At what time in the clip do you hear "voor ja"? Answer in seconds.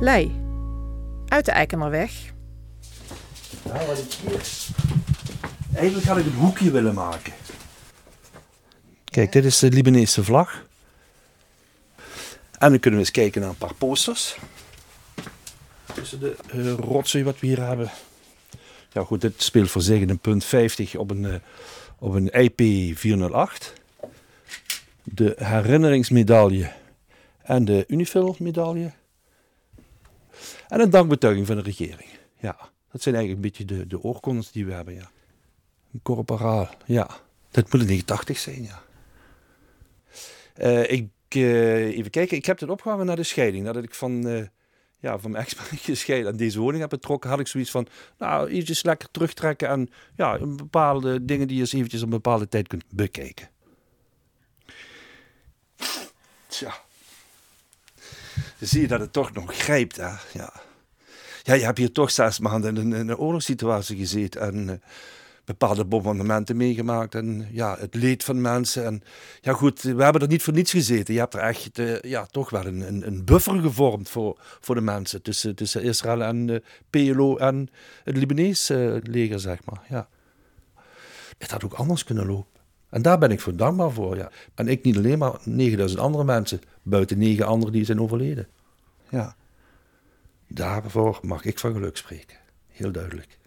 83.90-84.30